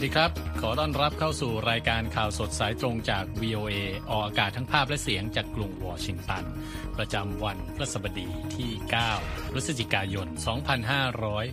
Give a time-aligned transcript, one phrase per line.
[0.00, 3.74] วัสดีครับ ขอต้อนรับเข้าสู่รายการข่าวสดสายตรงจาก VOA
[4.10, 6.44] ออกอากาศทั้งภาพและเสียงจากกรุงวอชิงตัน
[6.96, 8.70] ประจำวันพฤหัสบดีที่
[9.12, 10.28] 9 พฤศจิกายน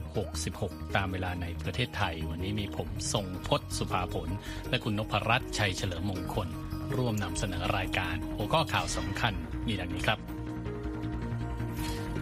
[0.06, 4.30] 2566 ตามเวลาในประเทศไทย วันนี้มีผมทรงพศสุภาผล
[4.70, 6.48] และคุณนพรัตน์ชัยเฉลิมมงคล
[6.96, 9.34] ร่วมนำเสนอรายการหัวข้อข่าวสำคัญ
[9.68, 10.20] มีดังนี้ครับ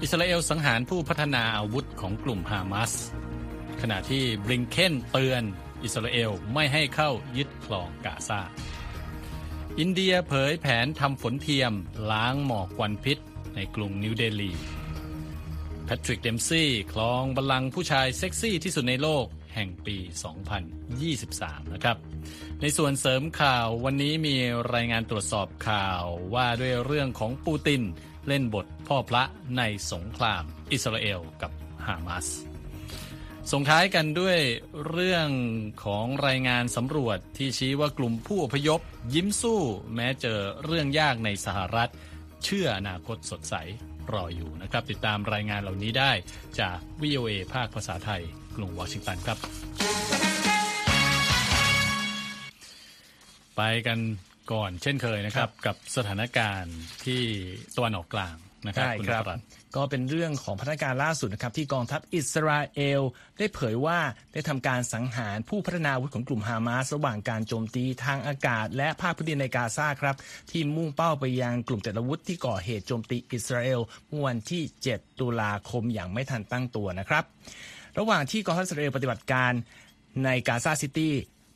[0.01, 2.93] อิสราเอลสังหารผู้พัฒนาอาวุธของกลุ่มฮามาส
[3.81, 5.45] ขณะที่บลิงเคนเตือน
[5.83, 8.41] อิสราเอลไม่ให้เข้ายึดครองกาซา
[9.79, 11.73] อินเดียเผยแผนทำฝนเทียม
[12.11, 13.17] ล้างหมอกควันพิษ
[13.55, 14.51] ในกรุงนิวเดลี
[15.85, 19.25] แพทริกเดมป์ซีย์ครองบัลลังก์ผู้ชายเซ็กซี่ที่สุดในโลก
[19.55, 19.97] แห่งปี
[20.85, 21.97] 2023 นะครับ
[22.61, 24.35] ในส่วนเสริมข่าววันนี้มี
[24.73, 27.81] รายงานตรวจสอบข่าวว่าด้วยเรื่องของปูติน
[28.27, 29.23] เล่นบทพ่อพระ
[29.57, 31.51] ในสงครามอิสราเอลกับ
[31.85, 32.54] ฮามาส
[33.51, 34.37] ส่งท้ายกันด้วย
[34.89, 35.29] เรื่อง
[35.85, 38.79] ของรายงานสำรวจที่ชี้ว่ากลุ่มผู้อพยพ
[39.13, 39.61] ยิ้มสู้
[39.95, 41.89] แม้เจอเรื่องยากในสหรัฐ
[42.43, 43.55] เชื่ออนาคตสดใส
[44.13, 46.11] รออยู่นะครับ ติดตามรายงานเหล่านี้ได้
[46.59, 48.21] จาก VOA ภาคภาษาไทย
[48.55, 49.37] กรุงวอชิงตันครับ
[53.55, 53.99] ไปกัน
[54.51, 57.21] ก่อนเช่นเคยนะครับ กับสถานการณ์ที่
[57.75, 58.35] ตะวันออกกลาง
[58.67, 63.01] นะครับคุณครับนพรัตน์ ก็เป็นเรื่องของพัฒนาการล่าสุดนะครับที่กองทัพอิสราเอล
[63.37, 63.99] ได้เผยว่า
[64.33, 70.15] ได้ทำการสังหารผู้พัฒนาอาวุธของกลุ่มฮามาสระหว่างการโจมตีทางอากาศ และภาคพื้นดินในกาซาครับ
[70.51, 77.23] ที่มุ่งเป้าไปยังกลุ่มติดอาวุธที่ก่อเหตุโจมตีอิสราเอลเมื่อวันที่ 7 ตุลาคมอย่างไม่ทันตั้งตัวนะครับ
[77.97, 79.51] ระหว่างที่กองทัพอิสราเอลปฏิบัติการ
[80.23, 81.13] ในกาซาซิตี้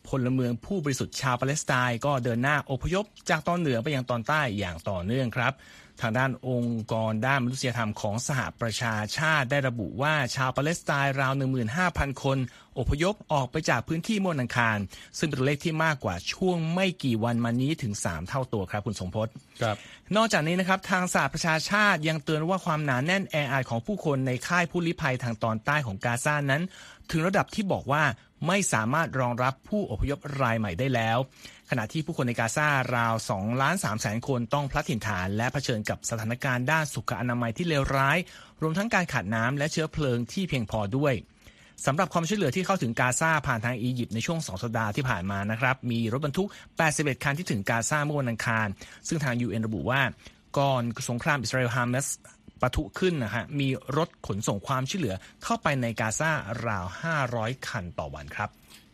[0.08, 5.54] พลเมืองผู้บริสุทธิ์ชาวปาเลสไตน์ก็เดินหน้าอพยพจากตอนเหนือไปยังตอนใต้อย่างต่อเนื่องครับ
[6.02, 11.33] ทางด้านองค์กรด้านมนุษยธรรมของสหประชาชาติได้ระบุว่าชาวปาเลสไตน์ราว
[11.77, 12.37] 15,000 คน
[12.80, 14.77] อพยพออกไปจากพื้นที่มณฑคาร
[15.20, 19.27] ซึ่งเป็นตัวเลขที่มากกว่าช่วงไม่กี่วันมานี้ถึง 3 เท่าตัวครับคุณสมพศ
[19.61, 19.77] ครับ
[20.15, 26.61] นอกจากนี้นะครับทางสหประชาชาติยังเตือนว่าความหนาแน่นแออัดของผู้คนในค่ายผู้ลี้ภัยทางตอนใต้ของกาซานั้น
[27.11, 28.04] ถึงระดับที่บอกว่า
[28.48, 31.17] ไม่สามารถรองรับผู้อพยพรายใหม่ได้แล้ว
[31.70, 38.18] ขณะที่ผู้คนในกาซาราว2ล้าน3แสนคนต้องพลัดถิ่นฐาน และเผชิญกับสถานการณ์ด้านสุขอนามัยที่เลวร้าย
[38.62, 41.14] รวมทั้งการขาดน้ำและเชื้อเพลิงที่เพียงพอด้วย
[41.86, 46.48] สำหรับความช่วยเหลือที่เข้าถึงกาซาผ่านทางอียิปต์ในช่วง 2 สัปดาห์ที่ผ่านมานะครับ มีรถบรรทุก
[46.86, 48.68] 81 คันที่ถึงกาซาเมื่อวันอังคาร
[49.08, 50.02] ซึ่งทาง UN ระบุว่า
[50.58, 52.08] ก่อนสงครามอิสราเอลฮามาส
[52.62, 56.32] ปะทุขึ้นนะฮะมีรถขนส่งความช่วยเหลือเข้าไปในกาซา
[56.68, 56.86] ราว
[57.26, 58.50] 500 คันต่อวันครับ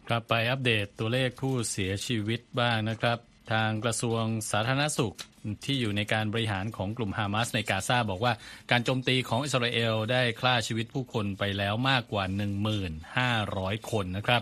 [0.07, 3.17] ครับไปอัปเดตตัวเลขผู้เสียชีวิตบ้างนะครับ
[3.53, 5.16] ทางกระทรวงสาธารณสุข
[5.66, 8.33] ที่อยู่ในการบริหารของกลุ่มฮามาสในกาซาบอกว่า
[8.71, 12.23] การโจมตีของอิสราเอลได้ฆ่าชีวิตผู้คนไปแล้วมากกว่า
[13.07, 14.41] 1,500 คนนะครับ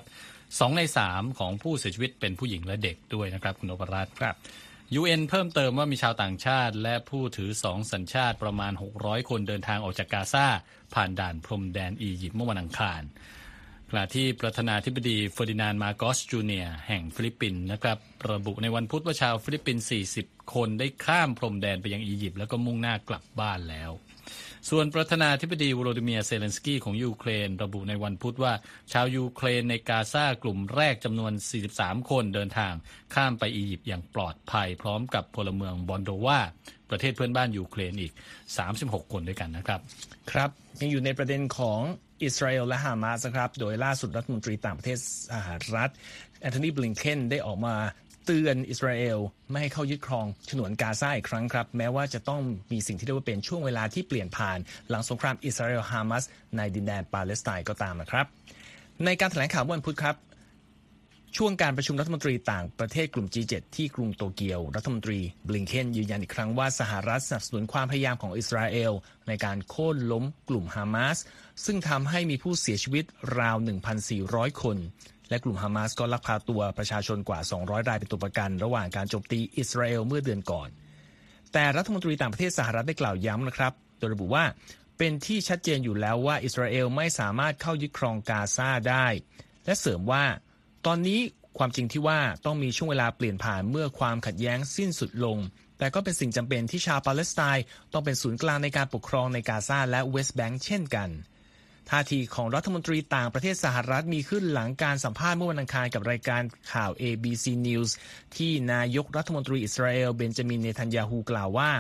[0.59, 4.35] สองในสามของผู้เสียชีวิตเป็นผู้หญิงและเด็กด้วยนะครับคุณโอปรัตน์ครับ
[4.99, 10.47] UN เพิ่มเติมว่ามีชาวต่างชาติ และผู้ถือสองสัญชาติประมาณ 600 คนเดินทางออกจากกาซา
[10.93, 13.01] ผ่านด่านพรมแดนอียิปต์เมื่อวันอังคาร
[13.95, 17.97] ขณะที่ประธานาธิบดีเฟอร์ดินานด์มาร์กอสจูเนียร์แห่งฟิลิปปินส์นะครับ
[18.31, 19.85] ระบุในวันพุธว่าชาวฟิลิปปินส์
[20.19, 23.91] 40 คนได้ข้ามพรมแดนไปยังอียิปต์แล้วก็มุ่งหน้ากลับบ้านแล้ว
[24.69, 28.53] ส่วนประธานาธิบดีโวโลดิเมียร์เซเลนสกี้ของยูเครน ระบุในวันพุธว่า
[28.91, 31.31] ชาวยูเครนในกาซากลุ่มแรกจำนวน
[31.71, 32.73] 43 คนเดินทาง
[33.13, 36.39] ข้ามไปอียิปต์อย่างปลอดภัย พร้อมกับพลเมืองมอลโดวา
[36.89, 38.13] ประเทศเพื่อนบ้านยูเครนอีก
[38.63, 39.79] 36 คนด้วยกันนะครับ
[40.31, 40.49] ครับ
[40.81, 41.79] ยังอยู่ในประเด็นของ
[42.23, 44.97] อิสราเอลและฮามาสครับ โดยล่าสุดรัฐมนตรีต่างประเทศ
[45.29, 45.91] สหรัฐ
[46.41, 47.75] แอนโทนีบลิงเคนได้ออกมา
[48.25, 49.19] เตือนอิสราเอล
[49.49, 52.41] ไม่ให้เข้ายึดครองฉนวนกาซาอีกครั้งครับ แม้ว่าจะต้อง
[52.71, 54.57] มีสิ่งที่เรียกว่าเป็นช่วงเวลาที่เปลี่ยนผ่าน
[54.89, 56.23] หลังสงครามอิสราเอลฮามาส
[56.57, 58.25] ในดินแดนปาเลสไตน์ก็ตามนะครับ
[59.05, 60.17] ในการแถลงข่าวเมื่อวันพุธครับ
[61.37, 68.91] ช่วงการประชุมรัฐมนตรีต่างประเทศกลุ่ม G7 ที่กรุงโตเกียว รัฐมนตรีบลิงเคนยืนยันอีกครั้งว่าสหรัฐสนับสนุนความพยายามของอิสราเอล
[69.27, 71.17] ในการโค่นล้มกลุ่มฮามาส
[71.65, 73.05] ซึ่งทำให้มีผู้เสียชีวิต
[73.39, 73.57] ราว
[74.09, 74.77] 1,400 คน
[75.33, 80.69] และกลุ่มฮามาสก็ลักพาตัวประชาชนกว่า 200 รายเป็นตัวประกัน ระหว่างการโจมตีอิสราเอลเมื่อเดือนก่อน
[81.53, 84.45] แต่รัฐมนตรีต่างประเทศสหรัฐได้กล่าวย้ำนะครับโดยระบุว่า
[84.97, 89.07] เป็นที่ชัดเจนอยู่แล้วว่าอิสราเอลไม่สามารถเข้ายึดครองกาซาได้
[89.65, 90.23] และเสริมว่า
[90.85, 91.19] ตอนนี้
[91.57, 95.37] ความจริงที่ว่าต้องมีช่วงเวลาเปลี่ยนผ่านเมื่อความขัดแย้งสิ้นสุดลง
[95.77, 97.63] แต่ก็เป็นสิ่งจำเป็นที่ชาวปาเลสไตน์
[97.93, 101.09] ต้องเป็นศูนย์กลางในการปกครองในกาซาและเวสต์แบงก์เช่นกัน
[101.89, 106.41] ท่าทีของรัฐมนตรีต่างประเทศสหรัฐมีขึ้นหลังการสัมภาษณ์เมื่อวันอังคารกับรายการ
[106.73, 107.89] ข่าว ABC News
[108.35, 111.71] ที่นายกรัฐมนตรีอิสราเอลเบนจามินเนทันยาฮูกล่าวว่า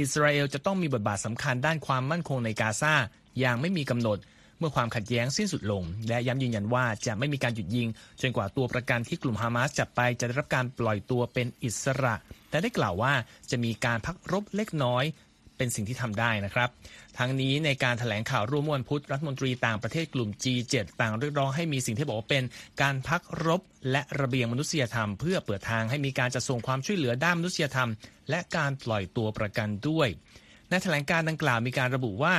[0.00, 2.94] อิสราเอลจะต้องมีบทบาทสำคัญด้านความมั่นคงในกาซา
[3.38, 4.18] อย่างไม่มีกำหนด
[4.58, 7.88] เมื่อความขัดแย้งสิ้นสุดลง และย้ำยืนยันว่าจะไม่มีการหยุดยิง
[8.20, 12.14] จนกว่าตัวประกันที่กลุ่มฮามาสจับไปจะได้รับการปล่อยตัวเป็นอิสระ
[12.50, 13.12] แต่ได้กล่าวว่า
[13.50, 15.04] จะมีการพักรบเล็กน้อย
[15.56, 16.68] เป็นสิ่งที่ทำได้นะครับ
[17.18, 22.44] ทั้งนี้ในการถแถลงข่าวร่วมวันพุธรัฐมนตรีต่างประเทศกลุ่ม G7 ต่างเรียกร้องให้มีสิ่งที่บอกว่าเป็น
[22.82, 23.60] การพักรบ
[23.90, 27.90] และระเบียงมนุษยธรรม เพื่อเปิดทางให้มีการจัดส่งความช่วยเหลือด้านมนุษยธรรม
[28.30, 30.08] และการปล่อยตัวประกันด้วย
[30.70, 32.34] ในแถลงการดังกล่าวมีการระบุว่า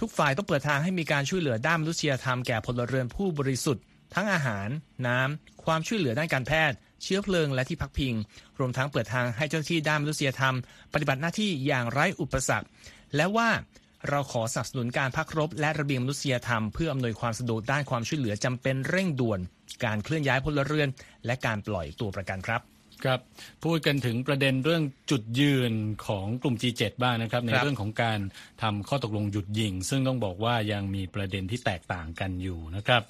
[0.00, 4.68] ทุกฝ่ายต้องเปิดทางให้มีการช่วยเหลือด้านมนุษยธรรมแก่พลเรือนผู้บริสุทธิ์ ทั้งอาหาร
[5.06, 8.14] น้ำความช่วยเหลือด้านการแพทย์ เชื้อเพลิงและที่พักพิง
[8.58, 10.56] รวมทั้งเปิดทางให้เจ้าหน้าที่ด้านมนุษยธรรม
[10.92, 12.66] ปฏิบัติหน้าที่อย่างไร้อุปสรรค
[13.16, 13.48] และว่า
[14.08, 19.40] เราขอสนับสนุนการพักรบ และระเบียงมนุษยธรรม เพื่ออำนวยความสะดวกด้านความช่วยเหลือจำเป็นเร่งด่วน
[19.84, 20.88] การเคลื่อนย้ายพลเรือน
[21.26, 22.60] และการปล่อยตัวประกันครับ
[23.04, 23.20] ครับ
[23.64, 25.72] พูดกันถึงประเด็นเรื่องจุดยืน
[26.06, 28.18] ของกลุ่ม G7 บ้างนะครับ ในเรื่องของการ
[28.62, 33.02] ทำข้อตกลงหยุดยิง ซึ่งต้องบอกว่ายังมีประเด็นที่แตกต่างกันอยู่นะครับ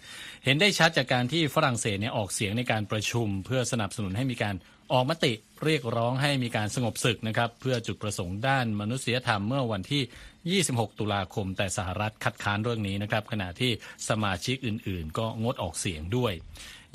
[0.45, 4.57] เห็นได้ชัดจากการที่ฝรั่งเศสเนี่ยออกเสียงในการประชุม เพื่อสนับสนุนให้มีการ
[4.93, 5.33] ออกมติ
[5.65, 13.73] เรียกร้องให้มีการสงบศึกนะครับ เพื่อจุดประสงค์ด้านมนุษยธรรมเมื่อวันที่ 26 ตุลาคม แต่สหรัฐคัดค้านเรื่องนี้นะครับ ขณะที่
[14.09, 16.33] สมาชิกอื่น ๆ ก็งดออกเสียงด้วย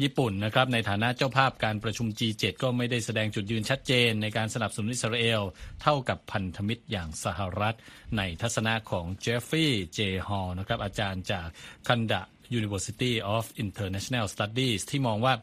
[0.02, 5.42] ญี่ปุ่นนะครับในฐานะเจ้าภาพการประชุม G7 ก็ไม่ได้แสดงจุดยืนชัดเจน ในการสนับสนุนอิสราเอล
[5.82, 7.76] เท่ากับพันธมิตรอย่างสหรัฐ
[8.18, 11.48] ในทัศนะของเจฟฟี่เจฮอลนะครับอาจารย์จาก
[11.88, 12.22] คันดะ
[12.60, 15.34] University of International Studies ที่มองว่า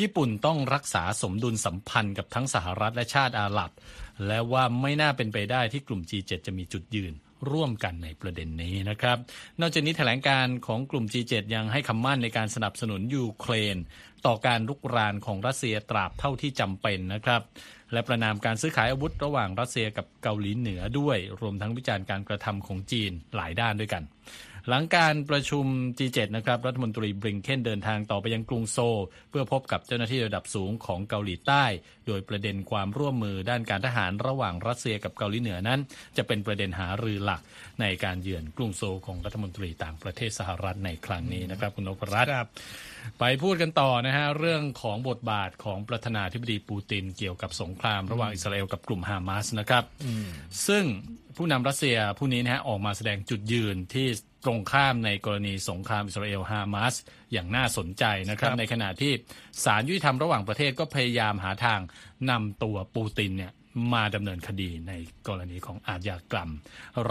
[0.00, 3.70] ญี่ปุ่นต้องรักษาสมดุลสัมพันธ์กับทั้งสหรัฐและชาติอาหรับ
[4.26, 7.12] และว่าไม่น่าเป็นไปได้ที่กลุ่ม G7 จะมีจุดยืน
[7.52, 9.18] ร่วมกันในประเด็นนี้นะครับ
[9.60, 13.76] นอกจากนี้แถลงการของกลุ่ม G7 ยังให้คำมั่นในการสนับสนุนยูเครน
[14.26, 17.42] ต่อการลุกรานของรัสเซียตราบเท่าที่จำเป็นนะครับ
[17.92, 24.02] และประนามการซื้อขายอาวุธระหว่างรัสเซียกับเกาหลีเหนือด้วย รวมทั้งวิจารณ์การกระทำของจีนหลายด้านด้วยกัน
[24.68, 25.66] หลังการประชุม
[25.98, 28.98] G7 นะครับรัฐมนตรีบริงเคนเดินทางต่อไปยังกรุงโซล
[29.30, 31.64] เพื่อพบกับเจ้าหน้าที่ระดับสูงของเกาหลีใต้
[32.06, 35.80] โดยประเด็นความร่วมมือด้านการทหารระหว่างรัสเซียกับเกาหลีเหนือนั้น
[36.16, 37.40] จะเป็นประเด็นหารือหลัก
[37.80, 42.30] ในการเยือนกรุงโซลของรัฐมนตรีต่างประเทศสหรัฐในครั้งนี้นะครับคุณนพรัตน์
[43.18, 49.84] ไปพูดกันต่อนะฮะเรื่องของบทบาทของประธานาธิบดีปูตินเกี่ยวกับสงคราม ระหว่างอิสราเอลกับกลุ่มฮามาสนะครับ
[50.66, 50.84] ซึ่ง
[51.36, 54.06] ผู้นำรัสเซียผู้นี้นะฮะออกมาแสดงจุดยืนที่
[54.44, 56.94] ตรงข้ามในกรณีสงครามอิสราเอลฮามาส
[57.32, 59.12] อย่างน่าสนใจนะครับ ในขณะที่
[59.64, 61.80] ศาลยุติธรรมระหว่างประเทศก็พยายามหาทาง
[62.30, 63.52] นำตัวปูตินเนี่ย
[63.94, 64.92] มาดำเนินคดีใน
[65.28, 66.50] กรณีของอาญากรรม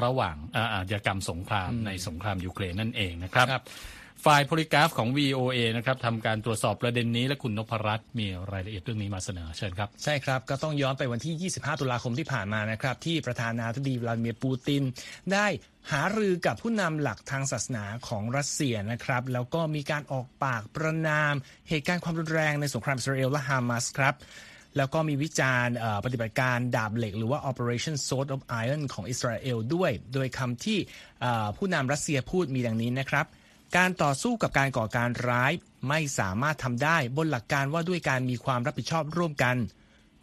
[0.02, 3.48] ระหว่างอาญากรรมสงครามในสงครามยูเครนนั่นเองนะครับ
[4.26, 14.84] ฝ่ายโพลิกราฟของ VOA นะครับทำการตรวจสอบประเด็นนี้และคุณนพรัตน์มีรายละเอียดเรื่องนี้มาเสนอเชิญครับ ใช่ครับ ก็ต้องย้อนไปวันที่ 25 ตุลาคมที่ผ่านมานะครับ ที่ประธานาธิบดีวลาดิเมียร์ปูติน
[15.34, 15.48] ได้
[15.92, 21.34] หารือกับผู้นำหลักทางศาสนาของรัสเซียนะครับ แล้วก็มีการออกปากประนาม
[21.70, 24.16] เหตุการณ์ความรุนแรงในสงครามอิสราเอลและฮามาสครับ
[24.78, 25.76] แล้วก็มีวิจารณ์
[26.06, 30.80] ปฏิบัติการดาบเหล็ก หรือว่า Operation Sword of Iron ของอิสราเอลด้วย โดยคำที่
[31.58, 33.28] ผู้นำรัสเซียพูดมีดังนี้นะครับ
[33.78, 35.52] การต่อสู้กับการก่อการร้าย
[35.90, 39.56] ไม่สามารถทำได้บนหลักการว่าด้วยการมีความรับผิดชอบร่วมกัน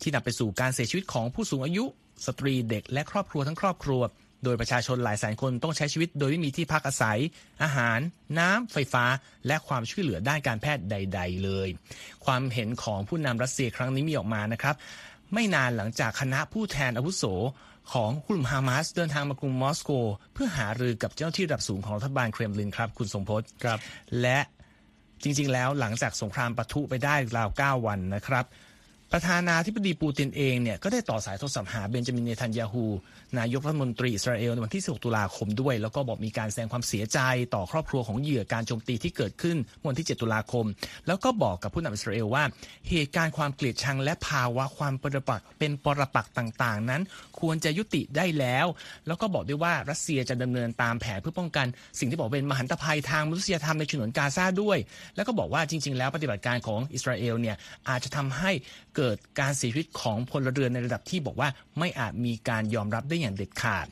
[0.00, 1.84] ที่นำไปสู่การเสียชีวิตของผู้สูงอายุ
[2.26, 4.02] สตรีเด็กและครอบครัวทั้งครอบครัว
[4.44, 7.18] โดยประชาชนหลายแสนคนต้องใช้ชีวิตโดยไม่มีที่พักอาศัย
[7.62, 7.98] อาหาร
[8.38, 9.04] น้ำไฟฟ้า
[9.46, 11.68] และความช่วยเหลือด้านการแพทย์ใด ๆ เลย
[12.24, 14.74] ความเห็นของผู้นำรัสเซียครั้งนี้มีออกมานะครับ
[15.34, 17.24] ไม่นานหลังจากคณะผู้แทนอาวุโส
[17.92, 19.90] ของกลุ่มฮามาสเดินทางมากรุงมอสโก
[20.34, 23.78] เพื่อหารือกับเจ้าหน้าที่ระดับสูงของรัฐบาลเครมลินครับ คุณสมพศครับ
[24.20, 24.38] และ
[25.22, 28.44] จริง ๆ แล้วหลังจากสงครามปะทุไปได้ราว 9 วันนะครับ
[29.12, 32.86] ประธานาธิบดีปูตินเองเนี่ยก็ได้ต่อสายโทรศัพท์หาเบนจามินเนทันยาฮู
[33.38, 37.18] นายกรัฐมนตรีอิสราเอลในวันที่ 16 ตุลาคมด้วย แล้วก็บอกมีการแสดงความเสียใจ
[37.54, 40.64] ต่อครอบครัวของเหยื่อการโจมตีที่เกิดขึ้นวันที่ 7 ตุลาคม
[41.06, 42.44] แล้วก็บอกกับผู้นำอิสราเอลว่า
[42.88, 47.02] เหตุการณ์ความเกลียดชังและภาวะความปรปักเป็นปรปักต่างๆ นั้น
[47.40, 48.66] ควรจะยุติได้แล้ว
[49.06, 51.66] แล้วก็บอกด้วยว่ารัสเซียจะดำเนินตามแผนเพื่อป้องกัน
[51.98, 54.78] สิ่งที่บอกเป็นมหันตภัยทางมนุษยธรรมในฉนวนกาซาด้วย
[55.16, 57.56] แล้วก็บอกว่าจริง ๆ แล้วปฏิบัติการของอิสราเอลเนี่ย
[57.88, 58.52] อาจจะทำให้
[58.96, 63.86] เเกิดการเสียชีวิตของพลเรือนในระดับที่บอกว่าไม่อาจมีการยอมรับได้อย่างเด็ดขาด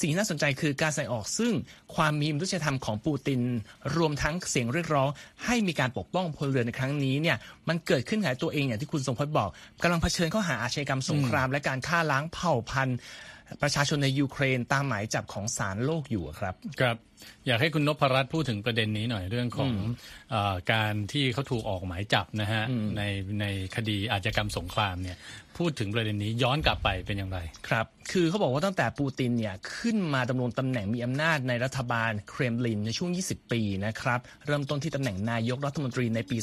[0.00, 1.52] สิ่งน่าสนใจคือการใส่ออกซึ่ง
[1.94, 3.40] ความมีมนุษยธรรมของปูติน
[3.96, 5.08] รวมทั้งเสียงเรียกร้อง
[5.44, 7.36] ให้มีการปกป้องพลเรือนในครั้งนี้เนี่ย
[7.68, 9.50] มันเกิดขึ้นหายตัวเองอย่างที่คุณทรงพจน์บอก
[9.82, 12.98] กำลังเผชิญข้อหาอาชญากรรมสงคราม และการฆ่าล้างเผ่าพันธุ์
[13.62, 16.96] ประชาชนในยูเครนตามหมายจับของศาลโลกอยู่ครับ ครับ
[17.46, 19.72] อยากให้คุณนพรัตน์พูดถึงประเด็นนี้หน่อยเรื่องของ
[20.34, 20.36] อ
[20.72, 22.64] การที่เขาถูกออกหมายจับนะฮะ
[22.96, 23.02] ใน
[23.40, 25.16] ในคดีอาชญากรรมสงครามเนี่ย
[25.58, 36.38] พูดถึงประเด็นนี้ย้อนกลับไปเป็นอย่างไรครับ คือเขาบอกว่าตั้งแต่ปูตินเนี่ยขึ้นมาดำรงตำแหน่งมีอำนาจในรัฐบาลเครมลินในช่วง 20 ปีนะครับเริ่มต้นที่ตำแหน่งนายกรัฐมนตรีในปี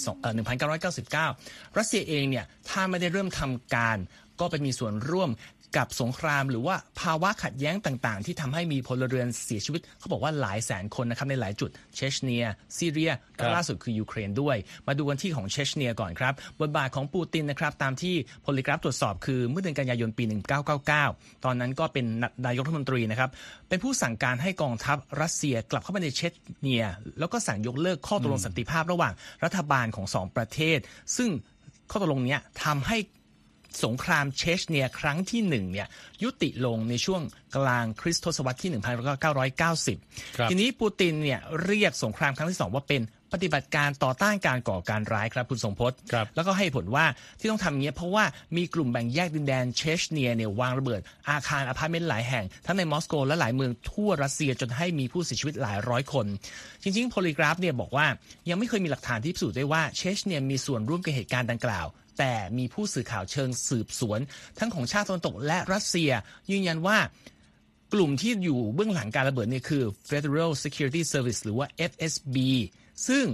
[0.66, 3.98] 1999 รัสเซียเองเนี่ยถ้าไม่ได้เริ่มทำการ
[4.40, 5.30] ก็ไปมีส่วนร่วม
[5.78, 12.46] กับสงครามหรือว่าภาวะขัดแย้งต่างๆ ที่ทำให้มีพลเรือนเสียชีวิต เขาบอกว่าหลายแสนคนนะครับในหลายจุดเชชเนีย
[12.78, 14.56] ซีเรียและล่าสุดคือยูเครนด้วย
[14.88, 20.24] มาดูกันที่ของเชชเนียก่อนครับบทบาทของปูตินนะครับตามที่โพลิกราฟตรวจสอบคือเมื่อเดือนกันยายนปี
[20.84, 22.06] 1999 ตอนนั้นก็เป็น
[22.46, 23.30] นายกรัฐมนตรีนะครับ
[23.70, 26.86] เป็นผู้สั่งการให้กองทัพรัสเซียกลับเข้ามาในเชชเนีย
[27.20, 30.80] แล้วก็สั่งยกเลิกข้อตกลงสันติภาพระหว่างรัฐบาลของสองประเทศ
[31.18, 31.30] ซึ่ง
[31.92, 32.98] ข้อตกลงนี้ทำให้
[33.84, 35.88] สงครามเชชเนียครั้งที่หนึ่งเนี่ย
[36.24, 37.22] ยุติลงในช่วง
[37.58, 43.02] กลางคริสตศตวรรษที่ 1990 ทีนี้ปูตินเนี่ยเรียกสงครามครั้งที่สองว่าเป็น
[43.34, 45.98] ปฏิบัติการต่อต้านการก่อการร้ายครับคุณทรงพจน์
[46.36, 47.06] แล้วก็ให้เหตุผลว่า
[47.40, 48.24] ที่ต้องทำเงี้ยเพราะว่า
[48.58, 56.26] มีกลุ่มแบ่งแยกดินแดนเชชเนียเนี่ยวางระเบิดอาคารอพาร์ตเมนต์หลายแห่ง ทั้งในมอสโกและหลายเมืองทั่วรัสเซียจนให้มีผู้เสียชีวิตหลายร้อยคน
[56.84, 58.08] จริงๆ โพลีกราฟเนี่ยบอกว่า
[58.50, 61.88] ยังไม่เคยมีหลักฐานที่พิสูจน์ได้ว่าเชชเนียมีส่วนร่วมกับเหตุการณ์ดังกล่าว
[62.20, 64.20] แต่มีผู้สื่อข่าวเชิงสืบสวน
[64.60, 66.12] ทั้งของชาติตะวันตกและรัสเซีย
[66.52, 66.98] ยืนยันว่า
[67.94, 72.38] กลุ่มที่อยู่เบื้องหลังการระเบิดนี่คือ Federal Security Service หรือว่า FSB
[73.08, 73.26] ซึ่ง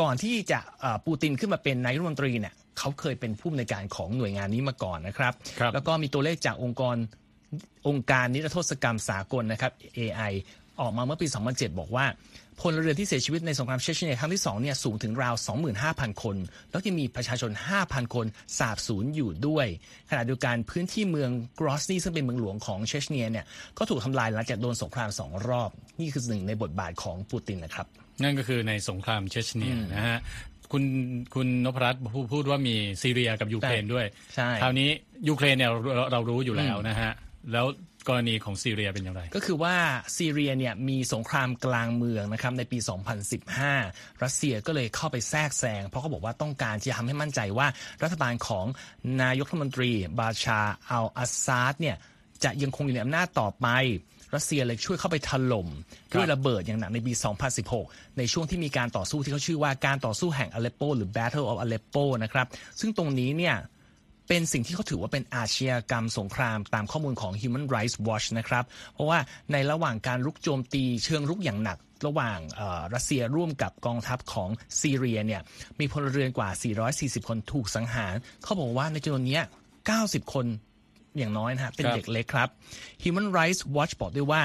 [0.00, 0.58] ก่อนที่จะ
[1.06, 6.96] ปูตินขึ้นมาเป็นนายรัฐมนตรีเนี่ยเขาเคยเป็นผู้อำนวยการของหน่วยงานนี้มาก่อนนะครับรบแล้วก็มีตัวเลขจากองค์กร
[7.88, 10.32] องค์การนิรโทษกรรมสากลนะครับ AI
[10.80, 12.06] ออกมาเมื่อปี 2007 บอกว่า
[12.60, 15.34] พลเรือนที่เสียชีวิตในสงครามเชชเนียครั้งที่2เนี่ยสูงถึงราว
[15.78, 16.36] 25,000 คน
[16.70, 17.50] แล้วยังมีประชาชน
[17.82, 18.26] 5,000 คน
[18.58, 19.66] สาบสูญอยู่ด้วย
[20.10, 23.44] ขณะเดียวกันพื้นที่เมืองกรอสนีซึ่งเป็นเมืองหลวงของเชชเนียเนี่ย
[23.78, 25.70] ก็ถูกทำลายหลังจากโดนสงครามสองรอบ
[26.00, 27.86] นี่คือหนึ่งในบทบาทของปูตินนะครับ
[28.22, 30.18] นั่นก็คือในสงครามเชชเนียนะฮะ
[30.72, 30.82] คุณ
[31.34, 34.06] คุณนพรัตน์พูดว่ามีซีเรียกับยูเครนด้วย
[34.62, 34.88] คราวนี้
[35.28, 35.70] ยูเครนเนี่ย
[36.12, 37.12] เรารู้อยู่แล้วนะฮะ
[37.52, 37.66] แล้ว
[38.08, 39.74] กรณีของซีเรียเป็นอย่างไร ก็คือว่า
[40.16, 42.78] ซีเรียเนี่ยมีสงครามกลางเมืองนะครับในปี
[43.50, 47.66] 2015 รัสเซียก็เลยเข้าไปแทรกแซง เพราะเขาบอกว่าต้องการที่จะทำให้มั่นใจว่า
[48.02, 48.66] รัฐบาลของ
[49.22, 50.60] นายกรัฐมนตรีบาชา
[50.90, 51.96] อัลอาซาดเนี่ย
[52.44, 53.68] จะยังคงอยู่ในอำนาจต่อไป
[54.34, 55.68] รัสเซียเลยช่วยเข้าไปถล่ม
[56.14, 57.12] ด้วยระเบิดอย่างหนักในปี
[57.64, 62.46] 2016 ในช่วงที่มีการต่อสู้ที่เขาชื่อว่าการต่อสู้แห่งอเลปโปหรือ Battle of Aleppo นะครับ
[62.80, 63.56] ซึ่งตรงนี้เนี่ย
[64.28, 68.64] เป็นสิ่งที่เขาถือว่าเป็นอาชญากรรมสงครามตามข้อมูลของ Human Rights Watch นะครับ
[68.94, 69.18] เพราะว่า
[69.52, 72.38] ในระหว่างการลุกโจมตีเชิงรุกอย่างหนักระหว่าง
[72.94, 74.48] รัสเซียร่วมกับกองทัพของ
[74.80, 75.40] ซีเรียเนี่ย
[75.78, 76.48] มีพลเรือนกว่า
[77.22, 79.40] 440 คนถูกสังหาร เขาบอกว่าในจำนวนนี้
[79.86, 80.46] 90 คน
[81.18, 82.48] อย่างน้อยนะฮะเป็นเด็กเล็กครับ
[83.04, 84.42] Human Rights Watch บอกด้วยว่า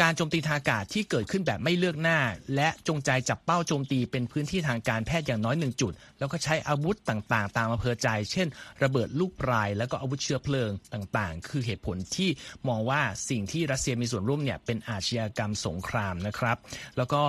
[0.00, 2.18] การโจมตีทางอากาศที่เกิดขึ้นแบบไม่เลือกหน้า
[2.54, 8.48] และจงใจจับเป้าโจมตีเป็นพื้นที่ทางการแพทย์อย่างน้อยหนึ่งจุด แล้วก็ใช้อาวุธต่างๆ ตามอำเภอใจ เช่น
[8.82, 12.30] ระเบิดลูกปลาย แล้วก็อาวุธเชื้อเพลิงต่างๆ คือเหตุผลที่
[12.68, 16.56] มองว่าสิ่งที่รัสเซียมีส่วนร่วมเนี่ยเป็นอาชญากรรมสงครามนะครับ
[16.96, 17.22] แล้วก็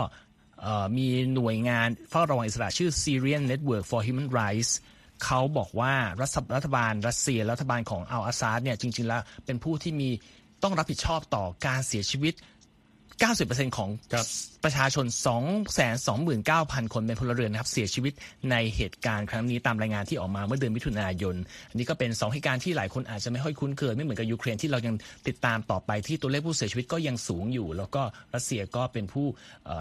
[0.97, 4.71] มีหน่วยงานเฝ้าระวังอิสระชื่อ Syrian Network for Human Rights
[5.23, 5.93] เขาบอกว่า
[6.55, 10.09] รัฐบาลรัสเซียรัฐบาลของอัลอาซาดเนี่ยจริง ๆ แล้วเป็นผู้ที่มี
[10.63, 12.33] ต้องรับผิดชอบต่อการเสียชีวิต
[13.29, 13.89] 90%ของ
[14.63, 15.05] ประชาชน
[16.19, 18.13] 229,000 คนเป็นพลเรือนนะครับเสียชีวิต
[18.51, 21.35] ในเหตุการณ์ครั้งนี้ตามรายงานที่ออกมาเมื่อเดือนมิถุนายน
[21.69, 24.95] อันนี้ก็เป็น 2 เหตุการณ์ที่หลายคนอาจจะไม่ค่อยคุ้นเคยไม่เหมือนกับยูเครนที่เรายัง
[25.27, 28.01] ติดตามต่อไปที่ตัวเลขผู้เสียชีวิตก็ยังสูงอยู่ แล้วก็
[28.35, 29.25] รัสเซียก็เป็นผู้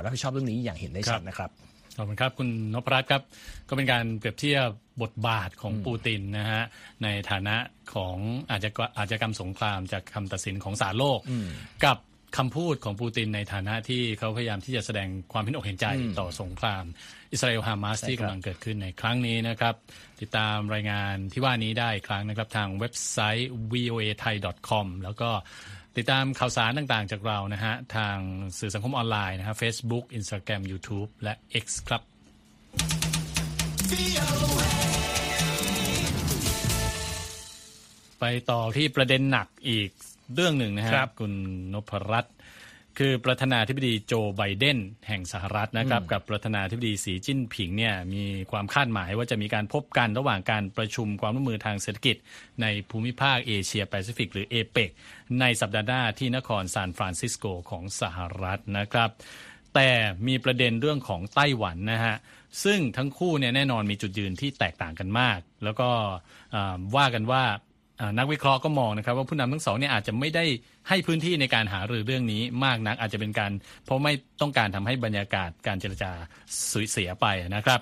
[0.03, 1.51] รับผิดชอบเรื่องนี้อย่างเห็นได้ชัดนะครับ
[1.97, 3.23] ขอบคุณครับ คุณนพรัตน์ครับ
[3.69, 4.67] ก็เป็นการเปรียบเทียบ
[5.03, 6.63] บทบาทของปูตินนะฮะ
[7.03, 7.57] ในฐานะ
[7.95, 8.17] ของ
[8.51, 11.19] อาจจะอาจจะกรรมสงครามจากคำตัดสินของศาลโลก
[11.85, 11.97] กับ
[12.37, 15.87] คำพูดของปูตินในฐานะที่เขาพยายามที่จะแสดงความเห็นอกเห็นใจ
[16.19, 16.85] ต่อสงคราม
[17.33, 19.75] อิสราเอลฮามาสที่กำลังเกิดขึ้นในครั้งนี้นะครับ
[20.21, 24.35] ติดตามรายงานที่ว่านี้ได้ครั้งนะครับ ทางเว็บไซต์ voa thai
[24.69, 25.31] com แล้วก็
[25.97, 28.17] ติดตามข่าวสารต่างๆจากเรานะฮะ ทาง
[28.59, 31.35] สื่อสังคมออนไลน์นะฮะ Facebook Instagram YouTube และ
[31.65, 32.03] X ครับ
[38.21, 39.91] ไปต่อที่ประเด็นหนักอีก
[40.35, 41.33] เรื่องหนึ่งนะฮะคุณ
[41.73, 42.35] นพรัตน์
[42.99, 52.17] คือประธานาธิบดีโจไบเดนแห่งสหรัฐนะครับ กับประธานาธิบดีสีจิ้นผิงเนี่ยมีความคาดหมายว่าจะมีการพบกันระหว่างการประชุมความร่วมมือทางเศรษฐกิจ
[52.63, 54.91] ในภูมิภาคเอเชียแปซิฟิกหรือเอเปก
[55.41, 59.11] ในสัปดาห์หน้าที่นครซานฟรานซิสโกของสหรัฐนะครับ
[59.75, 59.91] แต่
[60.27, 62.17] มีประเด็นเรื่องของไต้หวันนะฮะ
[62.65, 65.89] ซึ่งทั้งคู่เนี่ยแน่นอนมีจุดยืนที่แตกต่างกันมาก แล้วก็
[66.97, 67.45] ว่ากันว่า
[68.19, 70.45] นักวิเคราะห์ก็มองนะครับว่าผู้นำทั้งสองเนี่ยอาจจะไม่ได้
[70.89, 73.53] ให้พื้นที่ในการหารือเรื่องนี้มากนักอาจจะเป็นการ
[73.85, 76.13] เพราะไม่ต้องการทำให้บรรยากาศการเจรจา
[76.71, 77.27] สุยเสียไป
[77.57, 77.81] นะครับ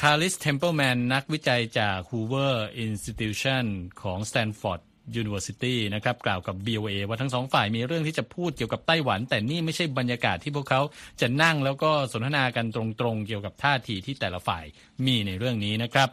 [0.00, 2.54] คาริสเทมเพิลแมนนักวิจัยจาก Hoover
[2.86, 3.64] Institution
[4.02, 4.80] ของ Stanford
[5.22, 10.80] University นะครับกล่าวกับ BOA ว่าทั้งสองฝ่ายมีเรื่องที่จะพูดเกี่ยวกับไต้หวัน แต่นี่ไม่ใช่บรรยากาศที่พวกเขา
[11.20, 14.64] จะนั่งแล้วก็สนทนากันตรงๆ เกี่ยวกับท่าทีที่แต่ละฝ่าย
[15.06, 16.08] มีในเรื่องนี้นะครับ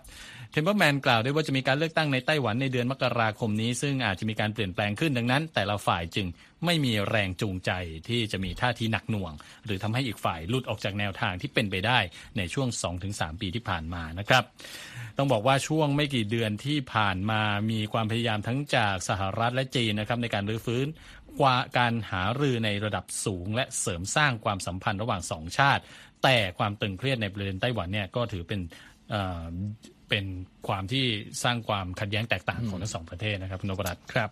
[0.54, 6.28] เทมเปอร์แมนกล่าวด้วยว่าจะมีการเลือกตั้งในไต้หวันในเดือนมกราคมนี้ ซึ่งอาจจะมีการเปลี่ยนแปลงขึ้นดังนั้น แต่ละฝ่ายจึง
[6.66, 7.72] ไม่มีแรงจูงใจ
[8.10, 9.34] ที่จะมีท่าทีหนักหน่วง
[9.66, 12.00] หรือทำให้อีกฝ่ายลุดออกจากแนวทางที่เป็นไปได้
[12.38, 12.68] ในช่วง
[13.06, 14.44] 2-3 ปีที่ผ่านมานะครับ
[15.18, 17.42] ต้องบอกว่าช่วงไม่กี่เดือนที่ผ่านมา
[17.72, 20.88] มีความพยายามทั้งจากสหรัฐและจีนนะครับในการรื้อฟื้น
[21.42, 25.82] กว่าการหารือในระดับสูง และเสริมสร้างความสัมพันธ์ระหว่างสองชาติ
[26.24, 28.62] แต่ความตึงเครียดในประเด็นไต้หวันเนี่ยก็ถือเป็น
[30.14, 30.34] เป็น
[30.68, 31.06] ความที่
[31.44, 34.30] สร้างความขัดแย้งแตกต่างของทั้งสองประเทศนะครับนพรัตน์ครับ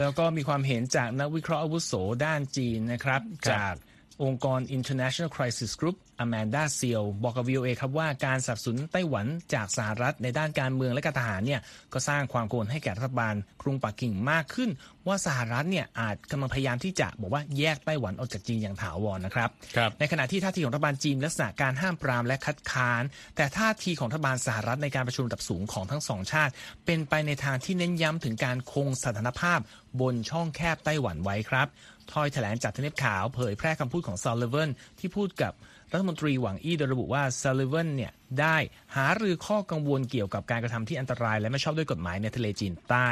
[0.00, 1.92] แล้วก็มีความเห็นจากนักวิเคราะห์อาวุโส
[2.24, 3.74] ด้านจีนนะครับจาก
[4.22, 11.60] องค์กร International Crisis Group อแมนดาเซียวบอกกับ VOA ครับว่าการสับสนไต้หวันจากสหรัฐในด้านการเมืองและการทหารเนี่ย
[11.92, 14.70] ก็สร้างความกังวลให้แก่รัฐบาลกรุงปักกิ่งมากขึ้น
[15.06, 19.48] ว่าสหรัฐเนี่ยอาจกำลังพยายามที่จะบอกว่าแยกไต้หวันออกจากจีนอย่างถาวรนะครับ
[19.80, 23.02] รบในขณะที่ท่าทีของรัฐบาลจีนลักษณะการห้ามปรามและคัดค้าน
[23.36, 26.52] แต่ท่าทีของรัฐบาลสหรัฐในการประชุมระดับสูงของทั้งสองชาติ
[26.86, 29.60] เป็นไปในทางที่เน้นย้ำถึงการคงสถานภาพ
[30.00, 31.68] บนช่องแคบไต้หวันไว้ครับ
[32.12, 35.52] ถ้อยแถลงจากทำเนียบขาวเผยแพร่คำพูดของซัลลิแวนที่พูดกับ
[35.92, 38.56] รัฐมนตรีหวังอี้โดยระบุว่าซัลลิแวนเนี่ยได้
[38.96, 43.08] หารือข้อกังวลเกี่ยวกับการกระทำที่อันตราย และไม่ชอบด้วยกฎหมายในทะเลจีนใต้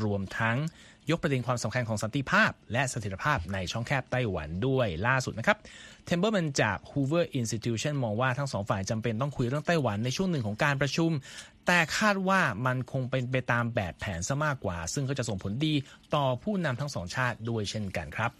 [0.00, 0.58] รวมทั้ง
[1.10, 5.56] ยกประเด็นความสำคัญของสันติภาพ และเสถียรภาพในช่องแคบไต้หวันด้วยล่าสุดนะครับ
[6.06, 11.10] เทมเบอร์แมนจาก Hoover Institution มองว่าทั้งสองฝ่ายจำเป็นต้องคุยเรื่องไต้หวันในช่วงหนึ่งของการประชุม
[11.66, 15.74] แต่คาดว่ามันคงเป็นไปตามแบบแผนซะมากกว่า ซึ่งก็จะส่งผลดี
[16.14, 18.30] ต่อผู้นำทั้งสองชาติด้วยเช่นกันครับ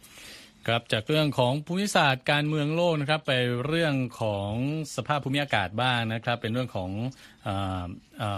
[0.66, 3.32] ครับจากเรื่องของภูมิศาสตร์การเมืองโลกนะครับไป
[3.66, 4.52] เรื่องของ
[4.96, 6.90] สภาพภูมิอากาศบ้างนะครับ เป็นเรื่องของ
[7.46, 7.50] เอ่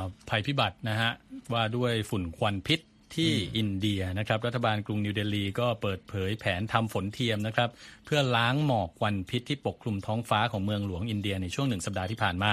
[0.03, 1.11] อภัยพิบัตินะฮะ
[1.53, 2.81] ว่าด้วยฝุ่นควันพิษ
[3.17, 7.71] ที่อินเดียนะครับ รัฐบาลกรุงนิวเดลีก็เปิดเผยแผนทำฝนเทียมนะครับ
[8.05, 12.53] เพื่อล้างหมอกควันพิษที่ปกคลุมท้องฟ้าของเมืองหลวงอินเดียในช่วงหนึ่งสัปดาห์ที่ผ่านมา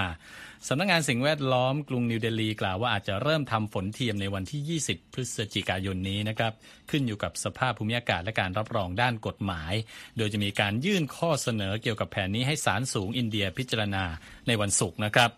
[0.68, 6.52] สำนักงงานสิ่งแวดล้อมกรุงนิวเดลีกล่าวว่าอาจจะเริ่มทำฝนเทียมในวันที่ 20 พฤศจิกายนนี้นะครับ
[6.90, 9.72] ขึ้นอยู่กับสภาพภูมิอากาศและการรับรองด้านกฎหมาย
[10.16, 14.04] โดยจะมีการยื่นข้อเสนอเกี่ยวกับแผนนี้ให้ศาลสูงอินเดียพิจารณา
[14.46, 15.30] ในวันศุกร์นะครับ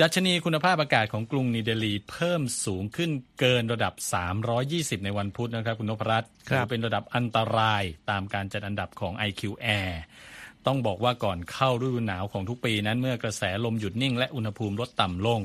[0.00, 3.94] ดัชนีคุณภาพอากาศของกรุงนิเดลีเพิ่มสูงขึ้นเกินระดับ
[4.48, 9.42] 320 ในวันพุธนะครับ คุณนพรัตน์ถือเป็นระดับอันตรายตามการจัดอันดับของ IQ
[9.80, 9.92] Air
[10.66, 15.40] ต้องบอกว่าก่อนเข้าฤดูหนาวของทุกปีนั้นเมื่อกระแสลมหยุดนิ่งและอุณหภูมิลดต่ำลง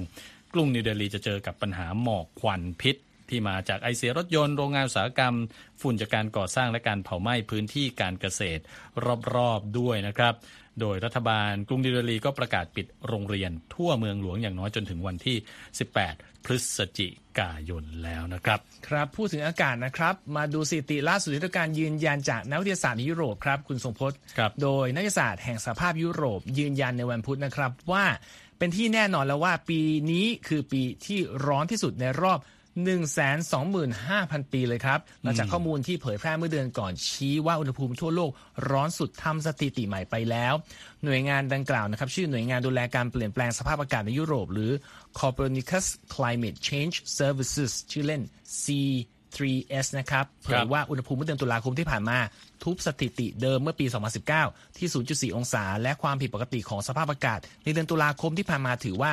[0.53, 2.95] กรุงนิวเดลีจะเจอกับปัญหาหมอกควันพิษ
[3.31, 5.35] ที่มาจากไอเสียรถยนต์โรงงานอุตสาหกรรม
[5.81, 8.61] ฝุ่นจากการก่อสร้างและการเผาไหม้พื้นที่การเกษตร
[9.35, 10.33] รอบๆด้วยนะครับ
[10.81, 15.37] โดยรัฐบาลกรุงดิเรลีก็ประกาศปิดโรงเรียนทั่วเมืองหลวงอย่างน้อยจนถึงวันที่
[15.91, 17.07] 18 พฤศจิ
[17.39, 24.17] กายนแล้วนะครับ ครับพูดถึงอากาศนะครับ มาดูสถิติล่าสุดที่การยืนยันจากนักวิทยาศาสตร์ยุโรปครับ คุณทรงพจน์
[24.61, 28.05] โดยนักวิทยาศาสตร์แห่งสภาพยุโรป ยืนยันในวันพุธนะครับว่า
[28.57, 32.39] เป็นที่แน่นอนแล้วว่าปีนี้คือปีที่ร้อนที่สุดในรอบ
[32.75, 38.31] 125,000 ปีเลยครับหลังจากข้อมูลที่เผยแพร่เมื่อเดือนก่อนชี้ว่าอุณหภูมิทั่วโลก
[38.71, 40.53] ร้อนสุดทำสถิติใหม่ไปแล้ว
[41.03, 44.71] หน่วยงานดังกล่าวนะครับ ชื่อหน่วยงานดูแลการเปลี่ยนแปลงสภาพอากาศในยุโรป หรือ
[45.19, 48.21] Copernicus Climate Change Services ชื่อเล่น
[48.63, 48.65] C
[49.35, 52.17] 3S นะครับเผยว่าอุณหภูมิเมื่อเดือนตุลาคมที่ผ่านมา
[52.63, 53.85] ทุบสถิติเดิมเมื่อปี
[54.31, 54.87] 2019 ที่
[55.31, 59.11] 0.4 องศา และความผิดปกติของสภาพอากาศ ในเดือนตุลาคมที่ผ่านมาถือว่า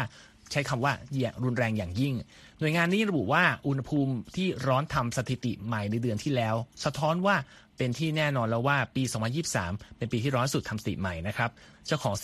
[0.52, 2.14] ใช้คำว่าอย่ารุนแรงอย่างยิ่ง
[2.60, 7.36] หน่วยงานนี้ระบุว่าอุณหภูมิที่ร้อนทำสถิติใหม่ในเดือนที่แล้ว สะท้อนว่า
[7.78, 9.02] เป็นที่แน่นอนแล้วว่าปี
[9.50, 11.50] 2023 เป็นปีที่ร้อนสุดทำสถิติใหม่นะครับ
[11.86, 12.22] เจ้าของส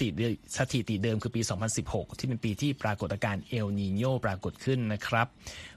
[0.75, 1.41] ถิติเดิมคือปี
[1.81, 5.27] 2016 ที่เป็นปีที่ปรากฏการณ์เอลนีโญปรากฏขึ้นนะครับ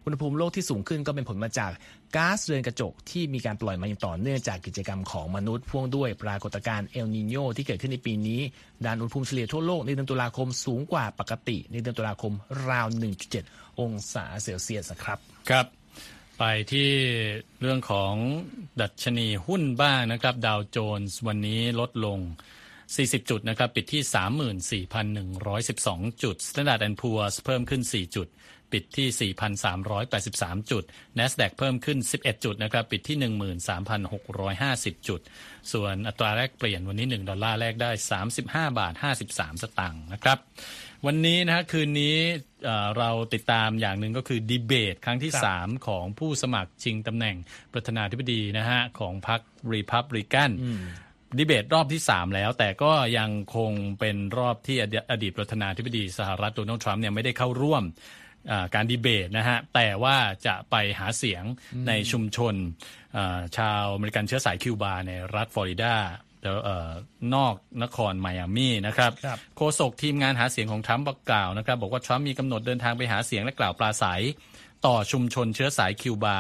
[0.06, 1.72] อุณหภูมิโลกที่สูงขึ้นก็เป็นผลมาจาก
[2.16, 8.42] ก๊าซเรือนกระจกที่มีการปล่อยมาอย่างต่อเนื่องจากกิจกรรมของมนุษย์พ่วงด้วยปรากฏการณ์เอลนีโญที่เกิดขึ้นในปีนี้
[8.86, 12.34] ด้านอุณหภูมิเฉลี่ยทั่วโลกในเดือนตุลาคมสูงกว่าปกติ ในเดือนตุลาคม
[12.70, 12.88] ราว
[13.32, 15.66] 1.7 องศาเซลเซียสครับครับ
[16.40, 16.90] ไปที่
[17.62, 18.14] เรื่องของ
[18.82, 22.20] ดัชนีหุ้นบ้างนะครับ ดาวโจนส์วันนี้ลดลง
[22.70, 28.28] 40 จุดนะครับ ปิดที่ 34,112 จุด Standard Poor's เพิ่มขึ้น 4 จุด
[28.72, 29.34] ปิดที่
[30.02, 30.84] 4,383 จุด
[31.18, 33.18] NASDAQ เพิ่มขึ้น 11 จุดนะครับ ปิดที่
[33.98, 35.22] 13,650 จุด
[35.74, 37.92] ส่วนอัตราแลกเปลี่ยนวันนี้ 1 ดอลลาร์แลกได้
[38.30, 38.94] 35 บาท
[39.28, 40.38] 53 สตางค์นะครับ
[41.06, 42.18] วันนี้นะฮะคืนนี้
[42.98, 47.36] เราติดตามอย่างหนึ่งก็คือดีเบตครั้งที่ 3 ของผู้สมัครชิงตำแหน่ง
[47.74, 49.42] ประธานาธิบดีนะฮะของพรรค
[49.74, 50.52] รีพับลิกัน
[51.38, 54.78] ดีเบตรอบที่ 3 แล้ว แต่ก็ยังคงเป็นรอบที่
[55.12, 57.84] อดีตประธานาธิบดีสหรัฐโดนัลด์ทรัมป์เนี่ยไม่ได้เข้าร่วม
[58.76, 60.18] การดีเบตนะฮะแต่ว่า
[60.48, 61.44] จะไปหาเสียง
[61.88, 62.56] ในชุมชน
[63.58, 65.94] ชาวอเมริกันเชื้อสายคิวบาในรัฐฟลอริดา
[67.36, 69.12] นอกนครไมอามี่นะครับ
[69.58, 74.24] โฆษกทีมงานหาเสียงของทรัมป์บอกกล่าวนะครับ บอกว่าทรัมป์มีกำหนดเดินทางไปหาเสียงและกล่าวปราศัย
[74.86, 76.40] ต่อชุมชนเชื้อสายคิวบา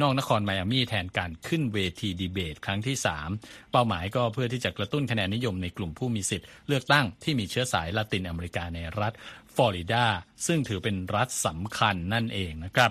[0.00, 2.96] นอกนครไมอามี่แทนการขึ้นเวทีดีเบต ครั้งที่
[3.34, 9.12] 3 เป้าหมายก็เพื่อที่จะกระตุ้นคะแนนนิยมในกลุ่มผู้มีสิทธิ์เลือกตั้งที่มีเชื้อสายละตินอเมริกาในรัฐ
[9.54, 10.04] ฟลอริดา
[10.46, 12.90] ซึ่งถือเป็นรัฐสำคัญนั่นเองนะครับ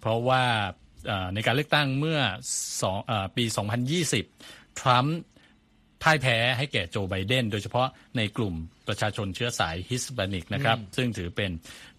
[0.00, 0.44] เพราะว่า
[1.34, 2.20] ในการเลือกตั้งเมื่อ
[3.36, 3.44] ปี
[4.12, 5.16] 2020 ทรัมป์
[6.02, 8.54] พ่ายแพ้ให้แก่โจไบเดน โดยเฉพาะในกลุ่ม
[8.88, 11.50] ประชาชนเชื้อสายฮิสปานิกนะครับซึ่งถือเป็น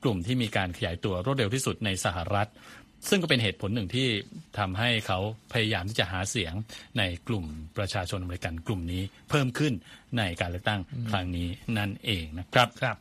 [0.03, 2.49] กลุ่มที่มีการขยายตัวรวดเร็วที่สุดในสหรัฐ
[3.09, 4.07] ซึ่งก็เป็นเหตุผลหนึ่งที่
[4.59, 5.19] ทำให้เขา
[5.53, 6.53] พยายามที่จะหาเสียง
[6.97, 7.45] ในกลุ่ม
[7.77, 9.73] ประชาชนอเมริกันกลุ่มนี้เพิ่มขึ้น
[10.17, 12.97] ในการเลือกตั้งครั้งนี้นั่นเองนะครับครับ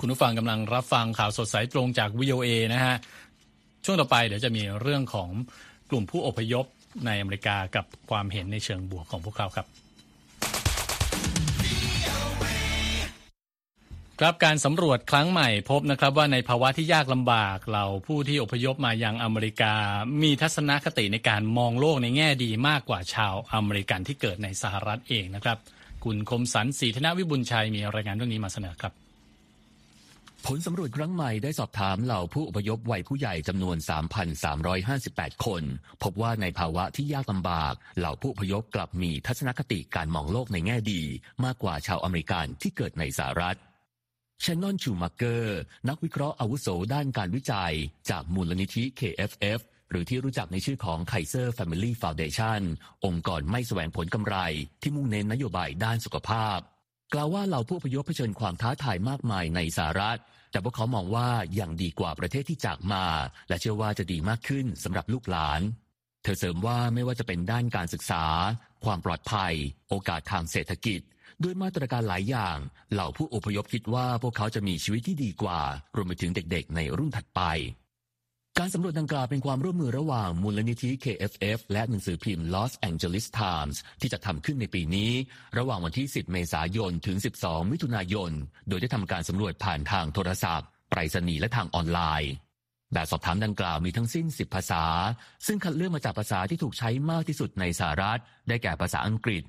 [0.00, 2.96] คุณผู้ฟังกำลังรับฟังข่าวสดสายตรงจากวิโอเอนะฮะ
[3.84, 5.30] ช่วงต่อไปเดี๋ยวจะมีเรื่องของ
[5.90, 6.64] กลุ่มผู้อพยพ
[7.06, 9.66] ในอเมริกากับความเห็นในเชิงบวกของพวกเขาครับ
[14.24, 19.74] ครับการสำรวจครั้งใหม่พบนะครับว่าในภาวะที่ยากลำบากเราผู้ที่อพยพมายังอเมริกา
[20.22, 25.58] มีทัศนคติในการมองโลกในแง่ดีมากกว่าชาวอเมริกันที่เกิดในสหรัฐเองนะครับ
[26.04, 28.92] คุณคมสันสีธนวิบุญชัยมีรายงานเรื่องนี้มาเสนอครับ
[30.46, 33.76] ผลสำรวจครั้งใหม่ได้สอบถามเหล่าผู้อพยพวัยผู้ใหญ่จำนวน
[34.60, 35.62] 3,358 คน
[36.02, 41.02] พบว่าในภาวะที่ยากลำบาก เหล่าผู้อพยพกลับมีทัศนคติการมองโลกในแง่ดี
[41.44, 43.58] มากกว่าชาวอเมริกันที่เกิดในสหรัฐ
[44.44, 47.74] ชนนอนชูมาเกอร์ นักวิเคราะห์อาวุโสด้านการวิจัย
[48.10, 52.60] จากมูลนิธิ KFF หรือที่รู้จักในชื่อของ Kaiser Family Foundation
[53.04, 54.36] องค์กรไม่แสวงผลกำไร
[54.82, 56.58] ที่มุ่งเน้นนโยบายด้านสุขภาพ
[57.12, 60.18] กล่าวว่าเหล่าผู้พยพเผชิญความท้าทายมากมายในสหรัฐ
[60.50, 63.04] แต่พวกเขามองว่าอย่างดีกว่าประเทศที่จากมา
[63.48, 65.60] และเชื่อว่าจะดีมากขึ้นสำหรับลูกหลาน
[66.22, 68.24] เธอเสริมว่าไม่ว่าจะเป็นด้านการศึกษา
[68.84, 69.54] ความปลอดภัย
[69.88, 71.00] โอกาสทางเศรษฐกิจ
[71.42, 72.58] ด้วยมาตรการหลายอย่าง
[72.92, 75.60] เหล่าผู้อพยพคิดว่าพวกเขาจะมีชีวิตที่ดีกว่า
[75.96, 77.42] รวมไปถึงเด็กๆ ในรุ่นถัดไป
[78.58, 85.12] การสำรวจดังกล่าวเป็นความร่วมมือระหว่างมูลนิธิ KFF และหนังสือพิมพ์ Los Angeles Times ที่จะทำขึ้นในปีนี้
[85.58, 88.30] ระหว่างวันที่ 10 เมษายนถึง 12 มิถุนายน
[88.68, 92.32] โดยได้ทำการสำรวจผ่านทางโทรศัพท์ไปรษณีย์และทางออนไลน์
[92.92, 94.84] แบบสอบถามดังกล่าวมีทั้งสิ้น 10 ภาษา
[95.46, 99.42] ซึ่งคัดเลือกมาจากภาษาที่ถูกใช้มากที่สุดในสหรัฐ ได้แก่ภาษาอังกฤษ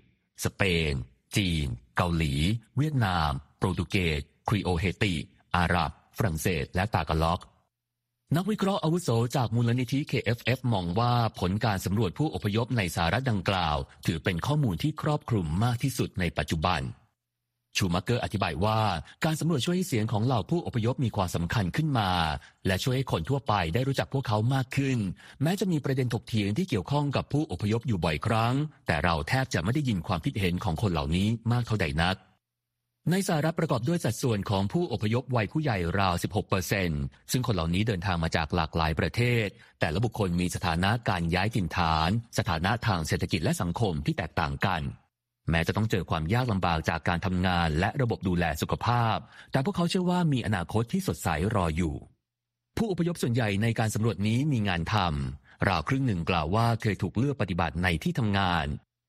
[0.46, 0.94] สเปน
[1.38, 1.66] จีน
[1.98, 2.34] เกาหลี
[2.78, 5.16] เวียดนาม โปรตุเกสครีโอเฮติ
[5.56, 7.42] อาหรับ ฝรั่งเศส และตากาล็อก
[8.36, 16.82] นักวิเคราะห์อาวุโสจากมูลนิธิ KFF มองว่าผลการสำรวจผู้อพยพในสหรัฐดังกล่าว ถือเป็นข้อมูลที่ครอบคลุมมากที่สุดในปัจจุบัน
[17.78, 18.80] ชูมาเกอร์อธิบายว่า
[19.26, 22.10] การสำรวจช่วยให้เสียงของเหล่าผู้อพยพมีความสำคัญขึ้นมา
[22.68, 24.98] และช่วยให้คนทั่วไปได้รู้จักพวกเขามากขึ้น
[25.42, 28.54] แม้จะมีประเด็นถกเถียงที่เกี่ยวข้องกับผู้อพยพอยู่บ่อยครั้ง
[28.88, 32.18] แต่เราแทบจะไม่ได้ยินความคิดเห็นของคนเหล่านี้มากเท่าใดนัก
[33.12, 36.90] ในสหรัฐประกอบด้วยสัดส่วนของผู้อพยพวัยผู้ใหญ่ราว 16เปอร์เซน
[37.32, 39.48] ซึ่งคนเหล่านี้เดินทางมาจากหลากหลายประเทศ
[39.80, 44.82] แต่ละบุคคลมีสถานะการย้ายถิ่นฐาน สถานะทางเศรษฐกิจและสังคมที่แตกต่างกัน
[45.50, 49.18] แม้จะต้องเจอความยากลำบากจากการทำงานและระบบดูแลสุขภาพ
[49.52, 51.96] แต่พวกเขาเชื่อว่ามีอนาคตที่สดใสรออยู่
[52.78, 58.66] ผู้อพยพส่วนใหญ่ในการสำรวจนี้มีงานทำราวครึ่งหนึ่งกล่าวว่าเคยถูกเลือกปฏิบัติในที่ทำงาน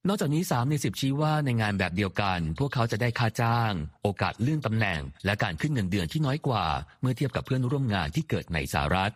[0.08, 6.64] นอกจากนี้ 3 ใน10ชี้ว่าในงานแบบเดียวกัน พวกเขาจะได้ค่าจ้าง โอกาสเลื่อนตำแหน่ง และการขึ้นเงินเดือนที่น้อยกว่า
[7.00, 9.12] เมื่อเทียบกับเพื่อนร่วมงานที่เกิดในสหรัฐ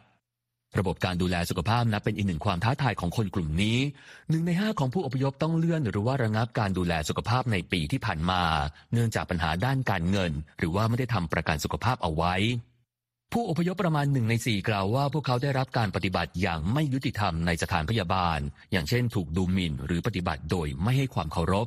[0.78, 3.78] ระบบการดูแลสุขภาพนับเป็นอีกหนึ่งความท้าทายของคนกลุ่มนี้
[4.31, 8.42] หนึ่งในห้าของผู้อพยพต้องเลื่อน หรือว่าระงับการดูแลสุขภาพในปีที่ผ่านมา
[8.92, 12.35] เนื่องจากปัญหาด้านการเงิน หรือว่าไม่ได้ทำประกันสุขภาพเอาไว้
[13.33, 18.38] ผู้อพยพประมาณหนึ่งในสี่กล่าวว่า พวกเขาได้รับการปฏิบัติอย่างไม่ยุติธรรมในสถานพยาบาล
[18.72, 21.66] อย่างเช่น ถูกดูหมิ่น หรือปฏิบัติโดยไม่ให้ความเคารพ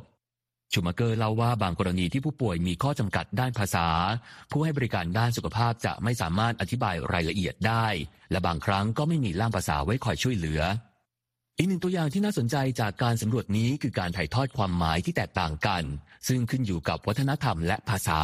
[0.72, 3.86] ชูมาเกอร์เล่าว่าบางกรณีที่ผู้ป่วยมีข้อจำกัดด้านภาษา
[4.50, 7.86] ผู้ให้บริการด้านสุขภาพจะไม่สามารถอธิบายรายละเอียดได้
[8.30, 10.60] และบางครั้งก็ไม่มีล่ามภาษาไว้คอยช่วยเหลือ
[11.58, 15.82] อีกหนึ่งตัวอย่างที่น่าสนใจจากการสำรวจนี้คือการถ่ายทอดความหมายที่แตกต่างกัน
[16.28, 18.20] ซึ่งขึ้นอยู่กับวัฒนธรรมและภาษา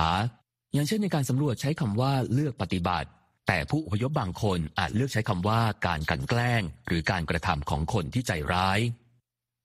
[0.75, 3.09] อย่างเช่นในการสำรวจใช้คำว่าเลือกปฏิบัติ
[3.49, 8.79] แต่ผู้อพยพบางคนอาจเลือกใช้คำว่าการกันแกล้ง หรือการกระทำของคนที่ใจร้าย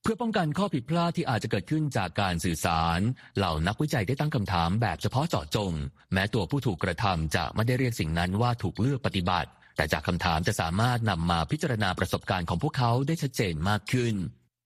[0.04, 3.00] เพื่อป้องกันข้อผิดพลาดที่อาจจะเกิดขึ้นจากการสื่อสาร
[3.36, 5.72] เหล่านักวิจัยได้ตั้งคำถามแบบเฉพาะเจาะจง
[6.12, 14.14] แม้ตัวผู้ถูกกระทำจะไม่ได้เรียกสิ่งนั้นว่าถูกเลือกปฏิบัติ แต่จากคำถามจะสามารถนำมาพิจารณาประสบการณ์ของพวกเขาได้ชัดเจนมากขึ้น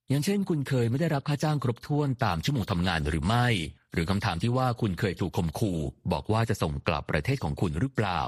[0.09, 3.47] อย่างเช่น คุณเคยไม่ได้รับค่าจ้างครบถ้วนตามชั่วโมงทำงานหรือไม่
[3.93, 5.79] หรือคำถามที่ว่าคุณเคยถูกข่มขู่
[6.11, 8.21] บอกว่าจะส่งกลับประเทศของคุณหรือเปล่า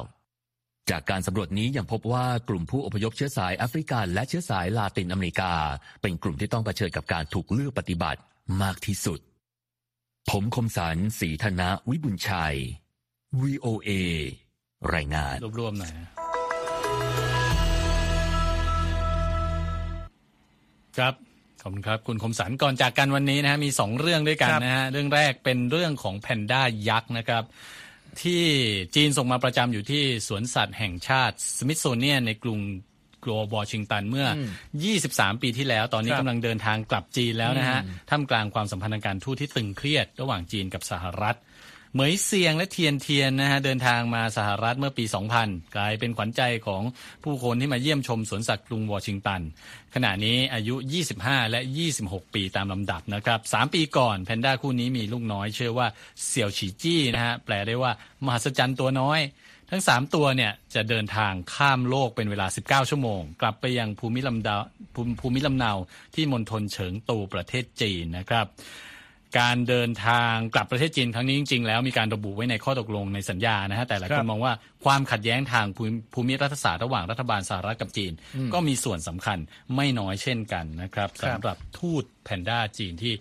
[0.89, 5.53] จากการสำรวจนี้ยังพบว่ากลุ่มผู้อพยพเชื้อสายแอฟริกันและเชื้อสายลาตินอเมริกา
[6.01, 8.19] เป็นกลุ่มที่ต้องเผชิญกับการถูกเลือกปฏิบัติ
[8.61, 9.19] มากที่สุด
[10.29, 12.55] ผมคมสันสีธนะวิบุญชัย
[13.41, 13.89] VOA
[14.93, 15.99] รายงาน รวบๆหน่อยน
[20.97, 21.13] ครับ
[21.61, 27.43] ขอบคุณครับ คุณคมสันก่อนจากกันวันนี้นะฮะมีสองเรื่องด้วยกันนะฮะเรื่องแรกเป็นเรื่องของแพนด้ายักษ์นะครับ
[28.23, 28.43] ที่
[28.95, 32.59] จีนส่งมาประจำอยู่ที่สวนสัตว์แห่งชาติสมิธโซเนียนในกรุง
[33.23, 34.27] กรัววอชิงตันเมื่อ
[34.85, 41.37] 23 ปีที่แล้ว ตอนนี้ครับกำลังเดินทางกลับจีนแล้วนะฮะ ท่ามกลางความสัมพันธ์ทางการทูตที่ตึงเครียด ระหว่างจีนกับสหรัฐ
[41.93, 45.05] เหมยเซียงและเทียนเทียนนะฮะเดินทางมาสหรัฐเมื่อปี
[45.39, 46.83] 2000 กลายเป็นขวัญใจของ
[47.23, 49.41] ผู้คนที่มาเยี่ยมชมสวนสัตว์กรุงวอชิงตัน
[49.95, 50.75] ขณะนี้อายุ
[51.13, 51.59] 25 และ
[51.97, 55.87] 26 ปีตามลำดับนะครับ 3 ปีก่อนแพนด้าคู่นี้มีลูกน้อย เชื่อว่า
[56.27, 57.91] เสี่ยวฉีจี้นะฮะแปลได้ว่า
[58.25, 59.19] มหัศจรรย์ตัวน้อย
[59.69, 64.55] ทั้ง 3 ตัวเนี่ยจะเดินทางข้ามโลกเป็นเวลา 19 ชั่วโมง กลับไปยังภูมิลำดา
[64.95, 65.71] ภูมิภูมิลำเนา
[66.15, 68.47] ที่มณฑลเฉิงตูประเทศจีนนะครับ
[69.39, 74.53] การเดินทางกลับประเทศจีนครั้งนี้จริงๆ แล้วมีการระบุไว้ในข้อตกลงในสัญญานะฮะแต่หลายคครันบมองว่า
[74.85, 78.11] ความขัดแย้งทางภูมิภูมิรัฐศาสตร์ระหว่างรัฐบาลสหรัฐกับจีน
[78.53, 79.37] ก็มีส่วนสำคัญ
[79.75, 83.13] ไม่น้อยเช่นกันนะครับครับสำหรับทูตแพนด้าจีนที่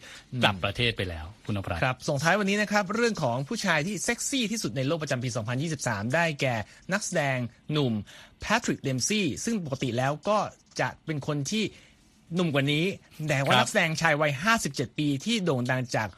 [0.42, 5.28] กลับประเทศไปแล้วคุณนพรัตน์ครับส่งท้ายวันนี้นะครับ เรื่องของผู้ชายที่เซ็กซี่ที่สุดในโลกประจำปี
[5.72, 6.54] 2023 ได้แก่
[6.92, 7.38] นักแสดง
[7.72, 7.92] หนุ่ม
[8.40, 10.38] แพทริกเดมป์ซีย์ซึ่งปกติแล้วก็
[10.80, 11.64] จะเป็นคนที่
[12.34, 12.84] หนุ่มกว่านี้
[13.28, 14.32] แต่ว่าครับนักแสดงชายวัย
[14.64, 16.08] 57 ปีที่โด่งดังจาก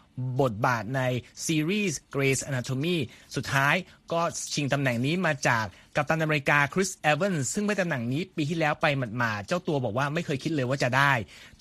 [0.42, 1.02] บทบาทใน
[1.46, 2.96] ซีรีส์ Grey's Anatomy
[3.36, 3.74] สุดท้าย
[4.12, 4.20] ก็
[4.54, 5.64] ชิงตำแหน่งนี้มาจาก
[5.96, 11.12] กัปตันอเมริกาคริสเอแวนส์ซึ่งได้ตำแหน่งนี้ปีที่แล้วไปหมาดๆเจ้าตัวบอกว่าไม่เคยคิดเลยว่าจะได้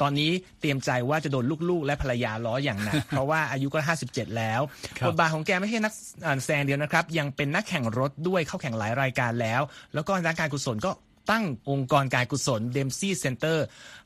[0.01, 4.61] ตอนนี้เตรียมใจว่าจะโดนลูกๆ และภรรยาล้ออย่างหนักเพราะว่าอายุก็ 57 แล้ว
[4.99, 5.93] ครับบทบาทของแกไม่ใช่นัก
[6.25, 9.61] อ่าแสดงเดียวนะครับ ยังเป็นนักแข่งรถด้วยเข้าแข่งหลายรายการแล้ว
[9.93, 10.91] แล้วก็นักการกุศลก็
[11.29, 13.57] ตั้งองค์กรการกุศล Dempsey Center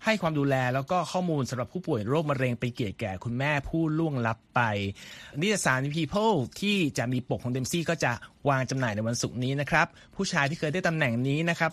[0.03, 4.61] ให้ความดูแลแล้วก็ข้อมูลสำหรับผู้ป่วยโรคมะเร็งไปเกียรติแก่คุณแม่ผู้ล่วงลับไป
[5.41, 8.11] นิตยสาร People ที่จะมีปกของ Dempsey ก็จะ
[8.49, 11.71] วางจำหน่ายในวันศุกร์นี้นะครับ ผู้ชายที่เคยได้ตำแหน่งนี้นะครับ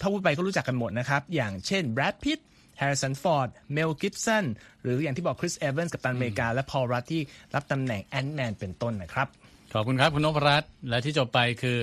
[0.00, 2.40] ถ้าพูดไปก็รู้จักกันหมดนะครับ อย่างเช่น Brad Pitt
[2.80, 4.44] Harrison Ford Mel Gibson
[4.82, 7.20] หรืออย่างที่บอก Chris Evans กับตันอเมริกา และ Paul Rudd ที่
[7.54, 9.28] รับตำแหน่ง Ant-Man เป็นต้นนะครับ
[9.74, 11.78] ขอบคุณครับ คุณนพรัตน์และที่จบไปคือ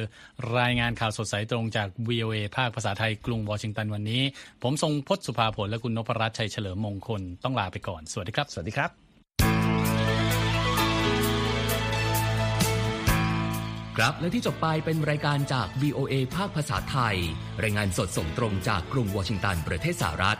[0.59, 4.21] รายงานข่าวสดใสตรงจาก VOA ภาคภาษาไทยกรุงวอชิงตันวันนี้
[4.63, 8.89] ผมทรงพจน์สุภาผลและคุณนพรัตน์ชัยเฉลิมมงคลต้องลาไปก่อน สวัสดีครับ สวัสดีครับ
[13.97, 17.15] ครับและที่จบไปเป็นรายการจาก VOA ภาคภาษาไทย
[17.63, 20.39] รายงานสดส่งตรงจากกรุงวอชิงตันประเทศสหรัฐ